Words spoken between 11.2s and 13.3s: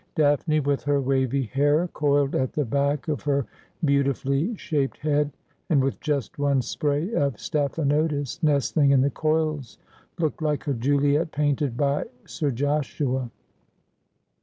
painted by Sir Joshua.